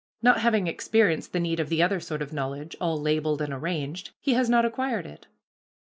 [0.23, 4.09] Not having experienced the need of the other sort of knowledge all labeled and arranged
[4.19, 5.27] he has not acquired it.